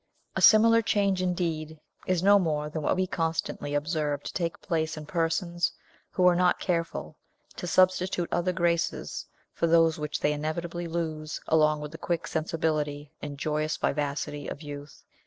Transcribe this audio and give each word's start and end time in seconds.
A 0.35 0.41
similar 0.41 0.81
change, 0.81 1.21
indeed, 1.21 1.79
is 2.07 2.23
no 2.23 2.39
more 2.39 2.71
than 2.71 2.81
what 2.81 2.95
we 2.95 3.05
constantly 3.05 3.75
observe 3.75 4.23
to 4.23 4.33
take 4.33 4.59
place 4.59 4.97
in 4.97 5.05
persons 5.05 5.73
who 6.09 6.25
are 6.25 6.35
not 6.35 6.59
careful 6.59 7.17
to 7.57 7.67
substitute 7.67 8.33
other 8.33 8.51
graces 8.51 9.27
for 9.53 9.67
those 9.67 9.99
which 9.99 10.19
they 10.21 10.33
inevitably 10.33 10.87
lose 10.87 11.39
along 11.47 11.81
with 11.81 11.91
the 11.91 11.99
quick 11.99 12.25
sensibility 12.25 13.11
and 13.21 13.37
joyous 13.37 13.77
vivacity 13.77 14.47
of 14.47 14.63
youth. 14.63 15.03